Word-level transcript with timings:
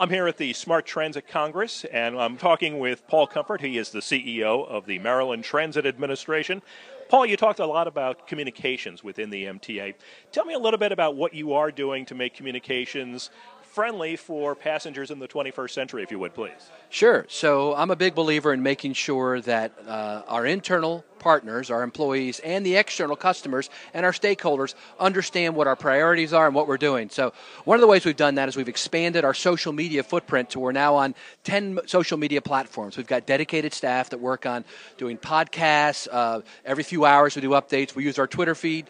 I'm 0.00 0.10
here 0.10 0.28
at 0.28 0.36
the 0.36 0.52
Smart 0.52 0.86
Transit 0.86 1.26
Congress, 1.26 1.84
and 1.86 2.16
I'm 2.20 2.36
talking 2.36 2.78
with 2.78 3.04
Paul 3.08 3.26
Comfort. 3.26 3.60
He 3.60 3.78
is 3.78 3.90
the 3.90 3.98
CEO 3.98 4.64
of 4.68 4.86
the 4.86 5.00
Maryland 5.00 5.42
Transit 5.42 5.84
Administration. 5.86 6.62
Paul, 7.08 7.26
you 7.26 7.36
talked 7.36 7.58
a 7.58 7.66
lot 7.66 7.88
about 7.88 8.28
communications 8.28 9.02
within 9.02 9.28
the 9.30 9.46
MTA. 9.46 9.94
Tell 10.30 10.44
me 10.44 10.54
a 10.54 10.58
little 10.60 10.78
bit 10.78 10.92
about 10.92 11.16
what 11.16 11.34
you 11.34 11.52
are 11.54 11.72
doing 11.72 12.06
to 12.06 12.14
make 12.14 12.34
communications 12.34 13.30
friendly 13.78 14.16
for 14.16 14.56
passengers 14.56 15.12
in 15.12 15.20
the 15.20 15.28
21st 15.28 15.70
century, 15.70 16.02
if 16.02 16.10
you 16.10 16.18
would, 16.18 16.34
please. 16.34 16.72
Sure. 16.90 17.24
So 17.28 17.76
I'm 17.76 17.92
a 17.92 17.96
big 17.96 18.12
believer 18.16 18.52
in 18.52 18.60
making 18.60 18.94
sure 18.94 19.40
that 19.42 19.70
uh, 19.86 20.22
our 20.26 20.44
internal 20.46 21.04
partners, 21.20 21.70
our 21.70 21.84
employees, 21.84 22.40
and 22.40 22.66
the 22.66 22.74
external 22.74 23.14
customers 23.14 23.70
and 23.94 24.04
our 24.04 24.10
stakeholders 24.10 24.74
understand 24.98 25.54
what 25.54 25.68
our 25.68 25.76
priorities 25.76 26.32
are 26.32 26.46
and 26.46 26.56
what 26.56 26.66
we're 26.66 26.76
doing. 26.76 27.08
So 27.08 27.32
one 27.66 27.76
of 27.76 27.80
the 27.80 27.86
ways 27.86 28.04
we've 28.04 28.16
done 28.16 28.34
that 28.34 28.48
is 28.48 28.56
we've 28.56 28.68
expanded 28.68 29.24
our 29.24 29.34
social 29.34 29.72
media 29.72 30.02
footprint 30.02 30.50
to 30.50 30.58
we're 30.58 30.72
now 30.72 30.96
on 30.96 31.14
10 31.44 31.78
social 31.86 32.18
media 32.18 32.42
platforms. 32.42 32.96
We've 32.96 33.06
got 33.06 33.26
dedicated 33.26 33.72
staff 33.74 34.10
that 34.10 34.18
work 34.18 34.44
on 34.44 34.64
doing 34.96 35.18
podcasts. 35.18 36.08
Uh, 36.10 36.40
every 36.64 36.82
few 36.82 37.04
hours 37.04 37.36
we 37.36 37.42
do 37.42 37.50
updates. 37.50 37.94
We 37.94 38.02
use 38.02 38.18
our 38.18 38.26
Twitter 38.26 38.56
feed 38.56 38.86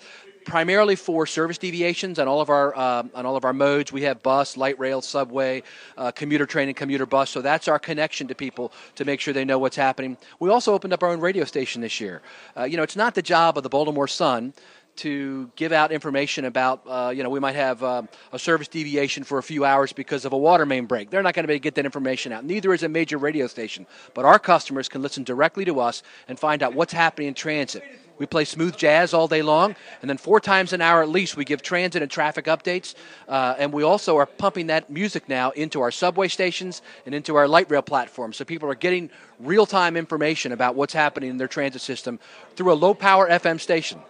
primarily 0.49 0.97
for 0.97 1.27
service 1.27 1.59
deviations 1.59 2.19
on 2.19 2.27
all 2.27 2.41
of 2.41 2.49
our 2.49 2.77
uh, 2.77 3.03
on 3.15 3.27
all 3.27 3.37
of 3.37 3.45
our 3.45 3.53
modes. 3.53 3.93
We 3.93 4.03
have 4.03 4.23
bus, 4.23 4.57
light 4.57 4.79
rail, 4.79 5.03
subway, 5.03 5.63
uh, 5.97 6.11
commuter 6.11 6.47
train, 6.47 6.69
and 6.69 6.77
commuter 6.77 7.07
bus. 7.07 7.31
So 7.31 7.43
that's 7.43 7.69
our 7.69 7.79
connection 7.79 8.27
to 8.29 8.35
people 8.35 8.73
to 8.97 9.05
make 9.05 9.21
sure 9.21 9.35
they 9.35 9.45
know 9.45 9.59
what's 9.59 9.77
happening. 9.77 10.17
We 10.41 10.49
also 10.51 10.73
opened 10.73 10.93
up 10.95 11.03
our 11.03 11.11
own 11.11 11.21
radio 11.21 11.45
station 11.45 11.83
this 11.83 12.01
year. 12.01 12.23
Uh, 12.57 12.65
you 12.65 12.77
know, 12.77 12.83
it's 12.83 12.97
not 12.97 13.15
the 13.15 13.23
job 13.23 13.59
of 13.59 13.63
the 13.63 13.69
Baltimore 13.69 14.09
Sun 14.09 14.55
to 14.97 15.49
give 15.55 15.71
out 15.71 15.93
information 15.93 16.45
about, 16.45 16.83
uh, 16.89 17.13
you 17.15 17.23
know, 17.23 17.31
we 17.31 17.39
might 17.39 17.55
have 17.55 17.83
uh, 17.85 18.03
a 18.33 18.39
service 18.39 18.67
deviation 18.67 19.23
for 19.23 19.39
a 19.39 19.43
few 19.43 19.65
hours 19.65 19.93
because 19.93 20.25
of 20.25 20.33
a 20.33 20.37
water 20.37 20.67
main 20.67 20.87
break. 20.87 21.09
They're 21.09 21.23
not 21.23 21.35
going 21.35 21.45
to 21.45 21.47
be 21.47 21.55
able 21.55 21.61
to 21.61 21.65
get 21.65 21.77
that 21.77 21.85
information 21.85 22.33
out. 22.33 22.45
Neither 22.45 22.75
is 22.75 22.83
a 22.83 22.89
major 22.89 23.17
radio 23.17 23.47
station. 23.47 23.87
But 24.15 24.25
our 24.25 24.41
customers 24.41 24.89
can 24.89 25.01
listen 25.01 25.23
directly 25.23 25.65
to 25.67 25.79
us 25.79 26.03
and 26.27 26.37
find 26.37 26.65
out 26.65 26.75
what's 26.75 26.93
happening 26.93 27.29
in 27.29 27.35
transit. 27.35 27.85
We 28.19 28.27
play 28.27 28.45
smooth 28.45 28.77
jazz 28.77 29.15
all 29.15 29.29
day 29.29 29.43
long, 29.43 29.77
and 30.03 30.09
then 30.09 30.19
four 30.19 30.41
times 30.41 30.73
an 30.73 30.81
hour 30.81 31.03
at 31.03 31.09
least, 31.09 31.37
we 31.37 31.45
give 31.45 31.63
transit 31.63 32.03
and 32.03 32.11
traffic 32.11 32.47
updates. 32.47 32.95
Uh, 33.29 33.55
and 33.59 33.73
we 33.73 33.83
also 33.83 34.17
are 34.17 34.27
pumping 34.27 34.67
that 34.67 34.91
music 34.91 35.29
now 35.29 35.51
into 35.51 35.81
our 35.81 35.91
subway 35.91 36.29
stations 36.29 36.83
and 37.07 37.15
into 37.15 37.37
our 37.37 37.47
light 37.47 37.71
rail 37.71 37.83
platforms. 37.83 38.37
So 38.37 38.45
people 38.45 38.69
are 38.71 38.75
getting 38.75 39.11
real 39.39 39.67
time 39.67 39.97
information 39.97 40.53
about 40.53 40.75
what's 40.75 40.93
happening 40.93 41.31
in 41.31 41.37
their 41.37 41.49
transit 41.49 41.83
system 41.83 42.19
through 42.57 42.73
a 42.73 42.75
low 42.75 42.95
power 42.95 43.29
FM 43.29 43.61
station. 43.61 44.01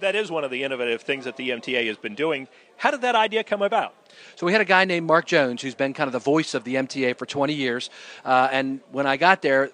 That 0.00 0.16
is 0.16 0.30
one 0.30 0.44
of 0.44 0.50
the 0.50 0.64
innovative 0.64 1.02
things 1.02 1.26
that 1.26 1.36
the 1.36 1.50
MTA 1.50 1.86
has 1.86 1.98
been 1.98 2.14
doing. 2.14 2.48
How 2.78 2.90
did 2.90 3.02
that 3.02 3.14
idea 3.14 3.44
come 3.44 3.60
about? 3.60 3.94
So 4.36 4.46
we 4.46 4.52
had 4.52 4.62
a 4.62 4.64
guy 4.64 4.86
named 4.86 5.06
Mark 5.06 5.26
Jones 5.26 5.60
who's 5.60 5.74
been 5.74 5.92
kind 5.92 6.08
of 6.08 6.12
the 6.12 6.18
voice 6.18 6.54
of 6.54 6.64
the 6.64 6.76
MTA 6.76 7.18
for 7.18 7.26
20 7.26 7.52
years. 7.52 7.90
Uh, 8.24 8.48
and 8.50 8.80
when 8.90 9.06
I 9.06 9.18
got 9.18 9.42
there, 9.42 9.70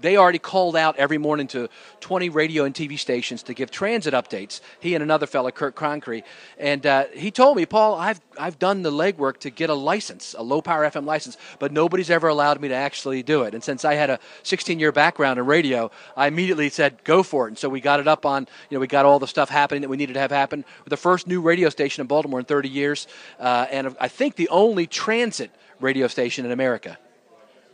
they 0.00 0.16
already 0.16 0.38
called 0.38 0.76
out 0.76 0.96
every 0.96 1.18
morning 1.18 1.46
to 1.48 1.68
20 2.00 2.28
radio 2.28 2.64
and 2.64 2.74
TV 2.74 2.98
stations 2.98 3.42
to 3.44 3.54
give 3.54 3.70
transit 3.70 4.14
updates. 4.14 4.60
He 4.80 4.94
and 4.94 5.02
another 5.02 5.26
fellow, 5.26 5.50
Kurt 5.50 5.74
Cronkry, 5.74 6.22
and 6.58 6.84
uh, 6.86 7.04
he 7.14 7.30
told 7.30 7.56
me, 7.56 7.66
Paul, 7.66 7.94
I've 7.94 8.20
I've 8.38 8.58
done 8.58 8.82
the 8.82 8.90
legwork 8.90 9.38
to 9.38 9.50
get 9.50 9.68
a 9.68 9.74
license, 9.74 10.34
a 10.36 10.42
low 10.42 10.62
power 10.62 10.88
FM 10.88 11.04
license, 11.04 11.36
but 11.58 11.72
nobody's 11.72 12.10
ever 12.10 12.28
allowed 12.28 12.60
me 12.60 12.68
to 12.68 12.74
actually 12.74 13.22
do 13.22 13.42
it. 13.42 13.54
And 13.54 13.62
since 13.62 13.84
I 13.84 13.94
had 13.94 14.08
a 14.08 14.18
16 14.42 14.78
year 14.80 14.92
background 14.92 15.38
in 15.38 15.46
radio, 15.46 15.90
I 16.16 16.26
immediately 16.26 16.70
said, 16.70 17.04
go 17.04 17.22
for 17.22 17.46
it. 17.46 17.50
And 17.50 17.58
so 17.58 17.68
we 17.68 17.80
got 17.80 18.00
it 18.00 18.08
up 18.08 18.24
on, 18.24 18.48
you 18.70 18.76
know, 18.76 18.80
we 18.80 18.86
got 18.86 19.04
all 19.04 19.18
the 19.18 19.26
stuff 19.26 19.50
happening 19.50 19.82
that 19.82 19.88
we 19.88 19.96
needed 19.96 20.14
to 20.14 20.20
have 20.20 20.30
happen. 20.30 20.64
The 20.86 20.96
first 20.96 21.26
new 21.26 21.40
radio 21.40 21.68
station 21.68 22.00
in 22.00 22.06
Baltimore 22.06 22.40
in 22.40 22.46
30 22.46 22.68
years, 22.68 23.06
uh, 23.38 23.66
and 23.70 23.94
I 24.00 24.08
think 24.08 24.36
the 24.36 24.48
only 24.48 24.86
transit 24.86 25.50
radio 25.80 26.06
station 26.06 26.46
in 26.46 26.52
America 26.52 26.98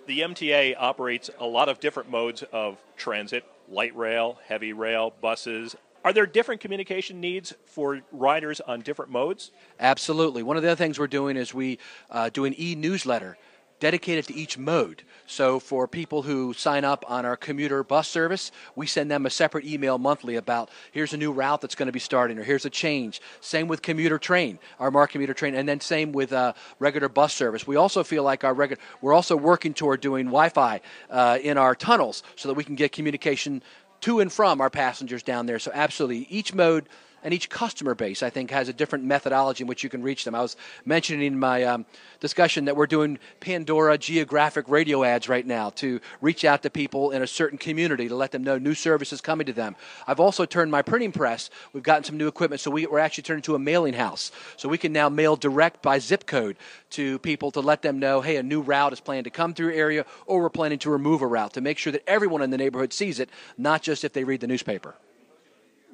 the 0.07 0.21
MTA 0.21 0.75
operates 0.79 1.31
a 1.39 1.47
lot 1.47 1.69
of 1.69 1.81
different 1.81 2.11
modes 2.11 2.45
of 2.53 2.79
transit 2.97 3.45
light 3.69 3.95
rail, 3.97 4.39
heavy 4.47 4.73
rail, 4.73 5.13
buses. 5.21 5.77
Are 6.05 6.13
there 6.13 6.27
different 6.27 6.61
communication 6.61 7.21
needs 7.21 7.53
for 7.65 8.01
riders 8.13 8.61
on 8.61 8.81
different 8.81 9.11
modes? 9.11 9.51
Absolutely. 9.81 10.43
One 10.43 10.57
of 10.57 10.63
the 10.63 10.71
other 10.71 10.77
things 10.77 10.99
we're 10.99 11.09
doing 11.09 11.37
is 11.37 11.53
we 11.53 11.79
uh, 12.11 12.31
do 12.31 12.45
an 12.45 12.55
e 12.59 12.77
newsletter 12.77 13.37
dedicated 13.87 14.27
to 14.27 14.35
each 14.35 14.59
mode. 14.59 15.05
So 15.27 15.61
for 15.61 15.87
people 15.87 16.23
who 16.23 16.53
sign 16.55 16.85
up 16.85 17.05
on 17.07 17.25
our 17.25 17.37
commuter 17.37 17.85
bus 17.85 18.09
service, 18.09 18.51
we 18.75 18.89
send 18.89 19.13
them 19.13 19.27
a 19.27 19.31
separate 19.31 19.65
email 19.65 19.97
monthly 19.97 20.35
about 20.35 20.71
here's 20.91 21.13
a 21.13 21.17
new 21.17 21.31
route 21.31 21.61
that's 21.61 21.77
going 21.77 21.87
to 21.87 21.93
be 21.93 22.01
starting 22.01 22.37
or 22.37 22.43
here's 22.43 22.65
a 22.65 22.71
change. 22.71 23.21
Same 23.41 23.69
with 23.69 23.83
commuter 23.83 24.19
train, 24.19 24.59
our 24.81 24.91
MARC 24.91 25.13
commuter 25.13 25.35
train, 25.35 25.55
and 25.55 25.69
then 25.69 25.79
same 25.79 26.11
with 26.11 26.33
uh, 26.33 26.55
regular 26.81 27.09
bus 27.09 27.33
service. 27.33 27.65
We 27.65 27.77
also 27.77 28.03
feel 28.03 28.25
like 28.25 28.43
our 28.43 28.55
regular, 28.55 28.83
we're 29.03 29.15
also 29.15 29.37
working 29.37 29.73
toward 29.73 30.01
doing 30.01 30.27
Wi-Fi 30.27 30.81
uh, 31.09 31.39
in 31.41 31.57
our 31.57 31.77
tunnels 31.77 32.25
so 32.35 32.49
that 32.49 32.55
we 32.55 32.65
can 32.65 32.75
get 32.75 32.91
communication 32.91 33.63
to 34.01 34.19
and 34.19 34.33
from 34.33 34.61
our 34.61 34.71
passengers 34.71 35.23
down 35.23 35.47
there. 35.47 35.61
So 35.61 35.71
absolutely, 35.73 36.27
each 36.29 36.53
mode 36.53 36.89
and 37.23 37.35
each 37.35 37.49
customer 37.49 37.95
base, 37.95 38.23
I 38.23 38.31
think, 38.31 38.51
has 38.51 38.69
a 38.69 38.73
different 38.73 39.05
methodology 39.05 39.65
in 39.65 39.69
which 39.69 39.83
you 39.83 39.91
can 39.91 40.03
reach 40.03 40.25
them. 40.25 40.35
I 40.35 40.43
was 40.43 40.57
mentioning 40.85 41.27
in 41.27 41.39
my 41.39 41.65
um, 41.65 41.87
discussion 42.21 42.67
that 42.67 42.77
we're 42.77 42.87
doing 42.87 43.19
Pandora 43.41 43.99
geographic 43.99 44.69
radio 44.69 45.03
ads 45.03 45.29
right 45.29 45.47
now 45.47 45.71
to 45.71 46.01
reach 46.21 46.45
out 46.45 46.63
to 46.63 46.71
people 46.71 47.11
in 47.11 47.23
a 47.23 47.27
certain 47.27 47.59
community 47.59 48.09
to 48.09 48.15
let 48.15 48.31
them 48.31 48.45
know 48.45 48.59
new 48.59 48.75
services 48.75 49.21
coming 49.21 49.47
to 49.47 49.53
them. 49.53 49.77
I've 50.07 50.21
also 50.21 50.45
turned 50.45 50.71
my 50.71 50.83
printing 50.83 51.13
press. 51.13 51.51
We've 51.73 51.83
gotten 51.83 52.05
some 52.05 52.17
new 52.17 52.29
equipment, 52.29 52.61
so 52.61 52.71
we, 52.71 52.87
we're 52.87 52.99
actually 52.99 53.25
turning 53.25 53.43
to 53.43 53.55
a 53.55 53.59
mailing 53.59 53.95
house. 53.95 54.31
So 54.57 54.69
we 54.69 54.79
can 54.79 54.93
now 54.93 55.09
mail 55.09 55.37
direct 55.37 55.83
by 55.83 55.99
zip 55.99 56.27
code 56.27 56.57
to 56.91 57.19
people 57.21 57.51
to 57.53 57.61
let 57.61 57.83
them 57.83 57.99
know, 57.99 58.21
hey, 58.21 58.37
a 58.37 58.43
new 58.43 58.61
route 58.61 58.93
is 58.93 59.01
planned 59.01 59.25
to 59.25 59.31
come 59.31 59.55
through 59.55 59.69
your 59.69 59.77
area, 59.77 60.07
or 60.27 60.41
we're 60.41 60.49
planning 60.49 60.79
to 60.81 60.91
remove 60.91 61.23
a 61.23 61.27
route 61.27 61.55
to 61.55 61.61
make 61.61 61.79
sure 61.79 61.93
that 61.93 62.09
everyone 62.09 62.43
in 62.43 62.51
the 62.51 62.59
neighborhood 62.59 62.93
sees 62.93 63.21
it, 63.21 63.31
not 63.59 63.83
just 63.83 64.05
if 64.05 64.13
they 64.13 64.25
read 64.25 64.41
the 64.41 64.47
newspaper 64.47 64.95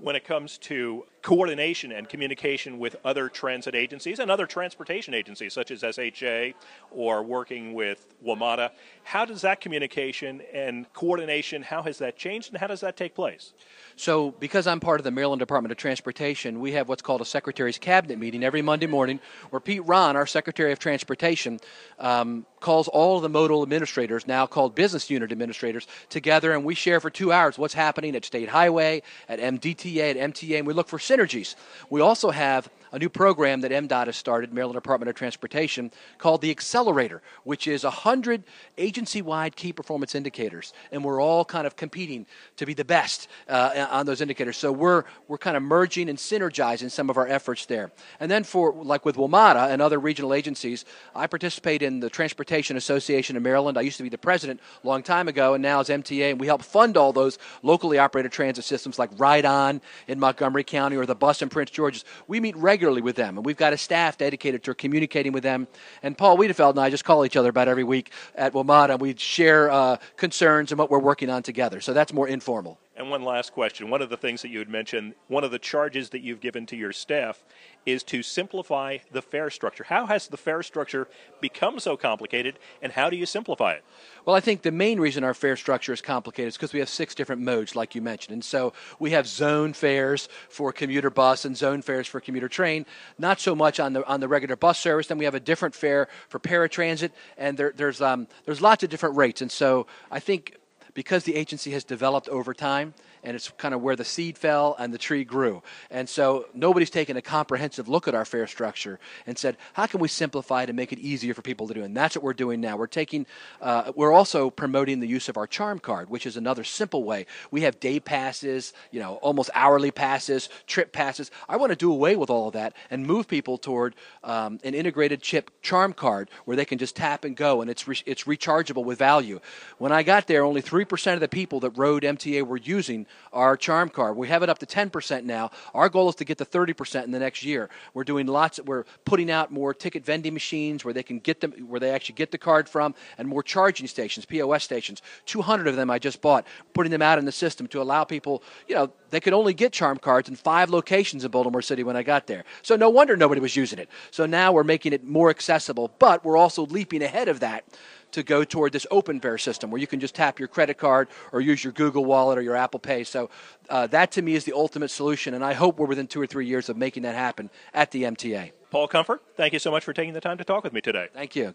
when 0.03 0.17
it 0.17 0.25
comes 0.25 0.59
to 0.59 1.05
coordination 1.23 1.93
and 1.93 2.09
communication 2.09 2.79
with 2.79 2.97
other 3.05 3.29
transit 3.29 3.75
agencies 3.75 4.19
and 4.19 4.31
other 4.31 4.45
transportation 4.45 5.15
agencies 5.15 5.53
such 5.53 5.71
as 5.71 5.81
SHA 5.81 6.59
or 6.91 7.23
working 7.23 7.75
with 7.75 8.07
WMATA. 8.25 8.71
How 9.05 9.25
does 9.25 9.43
that 9.43 9.61
communication 9.61 10.43
and 10.53 10.93
coordination, 10.93 11.63
how 11.63 11.83
has 11.83 11.99
that 11.99 12.17
changed 12.17 12.51
and 12.51 12.59
how 12.59 12.67
does 12.67 12.81
that 12.81 12.97
take 12.97 13.15
place? 13.15 13.53
So, 13.95 14.33
because 14.33 14.67
I'm 14.67 14.81
part 14.81 15.01
of 15.01 15.05
the 15.05 15.11
Maryland 15.11 15.41
Department 15.41 15.71
of 15.71 15.79
Transportation, 15.79 16.61
we 16.61 16.73
have 16.73 16.89
what's 16.89 17.03
called 17.03 17.21
a 17.21 17.25
Secretary's 17.25 17.79
Cabinet 17.79 18.19
meeting 18.19 18.43
every 18.43 18.63
Monday 18.63 18.87
morning 18.87 19.21
where 19.51 19.61
Pete 19.61 19.85
Rahn, 19.87 20.17
our 20.17 20.27
Secretary 20.27 20.73
of 20.73 20.79
Transportation, 20.79 21.61
um, 21.99 22.47
calls 22.59 22.89
all 22.89 23.17
of 23.17 23.23
the 23.23 23.29
modal 23.29 23.63
administrators, 23.63 24.27
now 24.27 24.47
called 24.47 24.75
business 24.75 25.11
unit 25.11 25.31
administrators, 25.31 25.87
together 26.09 26.53
and 26.53 26.65
we 26.65 26.75
share 26.75 27.01
for 27.01 27.11
two 27.11 27.33
hours 27.33 27.59
what's 27.59 27.75
happening 27.75 28.17
at 28.17 28.25
State 28.25 28.49
Highway, 28.49 29.03
at 29.29 29.39
MDTA, 29.39 30.11
at 30.11 30.17
MTA, 30.17 30.59
and 30.59 30.67
we 30.67 30.73
look 30.73 30.89
for 30.89 30.99
synergies. 31.13 31.55
We 31.91 32.01
also 32.01 32.31
have 32.31 32.71
a 32.93 32.99
new 32.99 33.09
program 33.09 33.63
that 33.63 33.73
MDOT 33.73 34.07
has 34.07 34.17
started, 34.17 34.53
Maryland 34.53 34.77
Department 34.77 35.09
of 35.09 35.15
Transportation, 35.15 35.91
called 36.19 36.43
the 36.43 36.55
Excellerator, 36.55 37.21
which 37.45 37.67
is 37.67 37.85
100 37.85 38.45
agency 38.77 39.23
wide 39.23 39.57
key 39.57 39.73
performance 39.73 40.15
indicators. 40.15 40.75
And 40.93 41.03
we're 41.03 41.21
all 41.21 41.45
kind 41.45 41.67
of 41.67 41.75
competing 41.75 42.27
to 42.57 42.67
be 42.67 42.75
the 42.75 42.85
best 42.85 43.29
uh, 43.49 43.87
on 43.91 44.05
those 44.05 44.21
indicators. 44.21 44.59
So 44.59 44.71
we're, 44.71 45.05
we're 45.27 45.39
kind 45.39 45.57
of 45.57 45.63
merging 45.63 46.11
and 46.11 46.19
synergizing 46.19 46.91
some 46.91 47.09
of 47.09 47.17
our 47.17 47.27
efforts 47.27 47.65
there. 47.65 47.91
And 48.21 48.31
then 48.31 48.45
for, 48.45 48.75
like 48.75 49.07
with 49.07 49.17
WMATA 49.17 49.71
and 49.71 49.81
other 49.81 49.99
regional 49.99 50.35
agencies, 50.35 50.85
I 51.15 51.27
participate 51.27 51.81
in 51.81 52.01
the 52.01 52.11
Transportation 52.11 52.77
Association 52.77 53.37
of 53.37 53.43
Maryland. 53.43 53.79
I 53.79 53.83
used 53.83 53.97
to 53.97 54.03
be 54.03 54.11
the 54.11 54.19
president 54.19 54.61
a 54.85 54.87
long 54.87 55.03
time 55.03 55.29
ago, 55.29 55.55
and 55.55 55.63
now 55.63 55.81
as 55.81 55.89
MTA, 55.89 56.33
and 56.33 56.41
we 56.41 56.47
help 56.47 56.63
fund 56.63 56.99
all 56.99 57.15
those 57.15 57.39
locally 57.63 57.99
operated 57.99 58.33
transit 58.33 58.65
systems 58.65 58.99
like 58.99 59.09
Ride 59.17 59.47
On 59.47 59.81
in 60.09 60.21
Montgomery 60.21 60.65
County 60.65 60.97
or 60.97 61.02
the 61.07 61.15
bus 61.15 61.43
in 61.43 61.49
Prince 61.49 61.71
George's. 61.71 62.05
We 62.27 62.41
meet 62.41 62.57
regularly 62.57 62.83
regularly 62.83 63.03
with 63.03 63.17
them, 63.17 63.37
and 63.39 63.47
we've 63.47 63.57
got 63.57 63.73
a 63.73 63.77
staff 63.77 64.19
dedicated 64.19 64.63
to 64.65 64.75
communicating 64.75 65.33
with 65.33 65.43
them. 65.43 65.67
And 66.03 66.17
Paul 66.17 66.37
Wiedefeld 66.37 66.71
and 66.71 66.81
I 66.81 66.91
just 66.91 67.05
call 67.05 67.25
each 67.25 67.37
other 67.37 67.49
about 67.49 67.69
every 67.69 67.85
week 67.85 68.11
at 68.35 68.53
WMATA. 68.53 68.91
And 68.91 69.01
we 69.01 69.15
share 69.17 69.71
uh, 69.71 69.97
concerns 70.17 70.73
and 70.73 70.79
what 70.79 70.91
we're 70.91 70.99
working 70.99 71.31
on 71.31 71.43
together. 71.43 71.81
So 71.81 71.93
that's 71.93 72.13
more 72.13 72.29
informal. 72.29 72.79
And 72.95 73.09
one 73.09 73.23
last 73.23 73.55
question. 73.55 73.89
One 73.89 74.03
of 74.03 74.11
the 74.11 74.19
things 74.19 74.43
that 74.43 74.51
you 74.51 74.59
had 74.59 74.69
mentioned, 74.69 75.15
one 75.27 75.45
of 75.45 75.51
the 75.51 75.59
charges 75.59 76.11
that 76.11 76.21
you've 76.21 76.41
given 76.41 76.67
to 76.67 76.77
your 76.77 76.93
staff 76.93 77.43
is 77.87 78.03
to 78.05 78.23
simplify 78.23 78.99
the 79.11 79.23
fare 79.23 79.49
structure. 79.49 79.85
How 79.85 80.05
has 80.07 80.29
the 80.29 80.37
fare 80.37 80.63
structure 80.63 81.09
become 81.41 81.81
so 81.81 81.97
complicated, 81.97 82.59
and 82.83 82.93
how 82.93 83.09
do 83.09 83.17
you 83.17 83.25
simplify 83.25 83.73
it? 83.73 83.85
Well, 84.27 84.37
I 84.37 84.41
think 84.41 84.61
the 84.61 84.71
main 84.71 85.01
reason 85.01 85.25
our 85.25 85.33
fare 85.33 85.57
structure 85.57 85.95
is 85.95 86.03
complicated 86.03 86.49
is 86.49 86.57
because 86.57 86.75
we 86.75 86.81
have 86.81 86.89
six 86.91 87.15
different 87.15 87.41
modes, 87.41 87.75
like 87.75 87.95
you 87.95 88.03
mentioned. 88.03 88.35
And 88.35 88.45
so 88.45 88.75
we 88.99 89.13
have 89.13 89.27
zone 89.27 89.73
fares 89.73 90.29
for 90.51 90.71
commuter 90.71 91.09
bus 91.11 91.47
and 91.47 91.57
zone 91.57 91.81
fares 91.81 92.07
for 92.07 92.21
commuter 92.21 92.49
train, 92.49 92.85
not 93.19 93.41
so 93.41 93.55
much 93.55 93.81
on 93.81 93.95
the, 93.95 94.07
on 94.07 94.21
the 94.21 94.29
regular 94.29 94.55
bus 94.55 94.79
service. 94.79 95.07
Then 95.07 95.19
we 95.19 95.25
have 95.25 95.35
a 95.35 95.41
different 95.41 95.75
fare 95.75 96.09
for 96.29 96.39
paratransit, 96.39 97.11
and 97.39 97.57
there, 97.57 97.73
there's, 97.75 98.03
um, 98.03 98.29
there's 98.45 98.61
lots 98.61 98.85
of 98.85 98.91
different 98.91 99.17
rates. 99.17 99.41
And 99.41 99.51
so 99.51 99.87
I 100.11 100.21
think 100.21 100.57
because 100.95 101.25
the 101.25 101.35
agency 101.35 101.71
has 101.73 101.85
developed 101.85 102.29
over 102.29 102.53
time 102.55 102.95
and 103.23 103.37
it's 103.37 103.51
kind 103.59 103.75
of 103.75 103.83
where 103.83 103.97
the 103.97 104.05
seed 104.05 104.37
fell 104.37 104.75
and 104.79 104.93
the 104.93 104.99
tree 104.99 105.25
grew. 105.25 105.63
And 105.91 106.09
so 106.09 106.47
nobody's 106.55 106.91
taken 106.91 107.17
a 107.17 107.23
comprehensive 107.23 107.89
look 107.89 108.09
at 108.09 108.15
our 108.15 108.25
fare 108.25 108.47
structure 108.47 108.99
and 109.27 109.39
said, 109.39 109.57
how 109.75 109.87
can 109.87 110.01
we 110.01 110.09
simplify 110.09 110.63
it 110.65 110.71
and 110.71 110.77
make 110.77 110.93
it 110.93 110.99
easier 110.99 111.35
for 111.35 111.43
people 111.43 111.69
to 111.69 111.75
do? 111.75 111.85
And 111.85 111.97
that's 111.97 112.17
what 112.17 112.25
we're 112.25 112.33
doing 112.33 112.61
now. 112.61 112.77
We're 112.77 112.87
taking, 112.87 113.27
uh, 113.61 113.93
we're 113.95 114.13
also 114.13 114.51
promoting 114.51 115.01
the 115.01 115.07
use 115.07 115.29
of 115.29 115.37
our 115.37 115.47
charm 115.47 115.79
card, 115.79 116.11
which 116.11 116.27
is 116.27 116.37
another 116.37 116.65
simple 116.65 117.05
way. 117.05 117.27
We 117.51 117.63
have 117.63 117.79
day 117.81 118.01
passes, 118.01 118.73
you 118.91 119.01
know, 119.01 119.17
almost 119.17 119.51
hourly 119.55 119.91
passes, 119.91 120.49
trip 120.67 120.93
passes. 120.93 121.31
I 121.49 121.57
want 121.57 121.71
to 121.71 121.77
do 121.77 121.93
away 121.93 122.17
with 122.17 122.31
all 122.31 122.49
of 122.49 122.55
that 122.55 122.75
and 122.91 123.07
move 123.07 123.29
people 123.29 123.59
toward 123.59 123.95
um, 124.25 124.59
an 124.65 124.75
integrated 124.75 125.23
chip 125.23 125.51
charm 125.63 125.93
card 125.93 126.31
where 126.45 126.57
they 126.57 126.65
can 126.65 126.79
just 126.79 126.97
tap 126.97 127.25
and 127.25 127.37
go, 127.37 127.61
and 127.61 127.71
it's 127.71 127.87
re- 127.87 128.03
it's 128.07 128.25
rechargeable 128.25 128.85
with 128.85 128.99
value. 128.99 129.41
When 129.79 129.93
I 129.93 130.03
got 130.03 130.27
there, 130.27 130.45
only 130.45 130.61
three 130.61 130.85
percent 130.85 131.15
of 131.15 131.21
the 131.21 131.29
people 131.29 131.61
that 131.61 131.71
rode 131.71 132.03
MTA 132.03 132.47
were 132.47 132.57
using 132.57 133.07
our 133.33 133.57
charm 133.57 133.89
card. 133.89 134.17
We 134.17 134.29
have 134.29 134.43
it 134.43 134.49
up 134.49 134.59
to 134.59 134.67
ten 134.67 134.91
percent 134.91 135.25
now. 135.25 135.51
Our 135.75 135.89
goal 135.89 136.09
is 136.09 136.15
to 136.17 136.25
get 136.25 136.39
to 136.39 136.45
thirty 136.45 136.73
percent 136.73 137.07
in 137.07 137.13
the 137.13 137.19
next 137.19 137.43
year. 137.43 137.71
We're 137.95 138.05
doing 138.05 138.27
lots. 138.27 138.61
We're 138.61 138.85
putting 139.05 139.31
out 139.31 139.51
more 139.51 139.73
ticket 139.73 140.05
vending 140.05 140.35
machines 140.35 140.85
where 140.85 140.93
they 140.93 141.03
can 141.03 141.19
get 141.19 141.41
them, 141.41 141.53
where 141.67 141.81
they 141.81 141.91
actually 141.91 142.17
get 142.17 142.31
the 142.31 142.39
card 142.39 142.69
from, 142.69 142.95
and 143.19 143.27
more 143.27 143.43
charging 143.43 143.87
stations, 143.87 144.27
POS 144.27 144.65
stations. 144.65 145.03
Two 145.25 145.43
hundred 145.43 145.69
of 145.69 145.77
them 145.77 145.91
I 145.91 145.99
just 145.99 146.21
bought, 146.21 146.47
putting 146.75 146.91
them 146.93 147.03
out 147.03 147.19
in 147.19 147.25
the 147.25 147.33
system 147.33 147.67
to 147.69 147.81
allow 147.81 148.05
people. 148.05 148.43
You 148.69 148.75
know, 148.75 148.93
they 149.11 149.21
could 149.21 149.33
only 149.33 149.55
get 149.55 149.73
charm 149.73 149.99
cards 149.99 150.29
in 150.29 150.37
five 150.37 150.71
locations 150.71 151.25
in 151.25 151.31
Baltimore 151.31 151.63
City 151.63 151.85
when 151.85 151.97
I 151.97 152.03
got 152.03 152.27
there. 152.27 152.45
So 152.63 152.77
no 152.77 152.91
wonder 152.91 153.17
nobody 153.17 153.41
was 153.41 153.57
using 153.57 153.79
it. 153.79 153.89
So 154.11 154.27
now 154.27 154.53
we're 154.53 154.65
making 154.65 154.93
it 154.93 155.05
more 155.05 155.31
accessible, 155.31 155.91
but 155.99 156.25
we're 156.25 156.37
also 156.37 156.67
leaping 156.67 157.03
ahead 157.03 157.29
of 157.29 157.41
that 157.41 157.65
to 158.13 158.23
go 158.23 158.45
toward 158.45 158.73
this 158.73 158.87
open 158.91 159.21
fare 159.21 159.39
system 159.39 159.71
where 159.71 159.81
you 159.81 159.87
can 159.87 160.01
just 160.01 160.15
tap 160.15 160.39
your 160.39 160.49
credit 160.49 160.79
card 160.79 161.09
or 161.33 161.41
use 161.41 161.65
your 161.65 161.73
Google 161.73 162.05
Wallet 162.05 162.39
or 162.39 162.43
your 162.43 162.57
Apple 162.57 162.81
Pay. 162.81 163.05
So 163.05 163.31
uh, 163.69 163.87
that 163.89 164.13
to 164.13 164.23
me 164.23 164.35
is 164.35 164.45
the 164.45 164.53
ultimate 164.55 164.91
solution, 164.91 165.35
and 165.35 165.45
I 165.45 165.55
hope 165.55 165.79
we're 165.79 165.87
within 165.87 166.07
two 166.07 166.21
or 166.21 166.27
three 166.27 166.47
years 166.47 166.69
of 166.69 166.77
making 166.77 167.03
that 167.03 167.15
happen 167.15 167.51
at 167.75 167.91
the 167.91 168.05
MTA. 168.05 168.53
Paul 168.71 168.89
Comfort, 168.89 169.23
thank 169.37 169.53
you 169.53 169.59
so 169.59 169.71
much 169.71 169.85
for 169.85 169.93
taking 169.93 170.15
the 170.15 170.21
time 170.21 170.39
to 170.39 170.45
talk 170.45 170.65
with 170.65 170.73
me 170.73 170.81
today. 170.81 171.09
Thank 171.13 171.37
you. 171.37 171.51